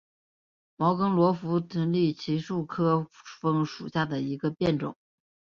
[0.77, 3.07] 毛梗罗浮槭为槭树科
[3.39, 4.97] 枫属下的一个变种。